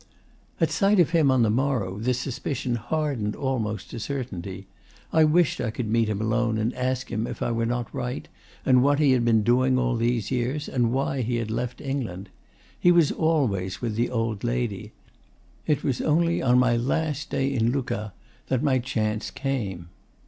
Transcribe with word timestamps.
At 0.59 0.71
sight 0.71 0.99
of 0.99 1.11
him 1.11 1.29
on 1.29 1.43
the 1.43 1.51
morrow 1.51 1.99
this 1.99 2.17
suspicion 2.17 2.73
hardened 2.73 3.35
almost 3.35 3.91
to 3.91 3.99
certainty. 3.99 4.65
I 5.13 5.23
wished 5.25 5.61
I 5.61 5.69
could 5.69 5.87
meet 5.87 6.09
him 6.09 6.19
alone 6.19 6.57
and 6.57 6.73
ask 6.73 7.11
him 7.11 7.27
if 7.27 7.43
I 7.43 7.51
were 7.51 7.67
not 7.67 7.93
right, 7.93 8.27
and 8.65 8.81
what 8.81 8.97
he 8.97 9.11
had 9.11 9.23
been 9.23 9.43
doing 9.43 9.77
all 9.77 9.95
these 9.95 10.31
years, 10.31 10.67
and 10.67 10.91
why 10.91 11.21
he 11.21 11.35
had 11.35 11.51
left 11.51 11.81
England. 11.81 12.29
He 12.79 12.91
was 12.91 13.11
always 13.11 13.79
with 13.79 13.93
the 13.93 14.09
old 14.09 14.43
lady. 14.43 14.91
It 15.67 15.83
was 15.83 16.01
only 16.01 16.41
on 16.41 16.57
my 16.57 16.75
last 16.75 17.29
day 17.29 17.53
in 17.53 17.71
Lucca 17.71 18.11
that 18.47 18.63
my 18.63 18.79
chance 18.79 19.29
came. 19.29 19.89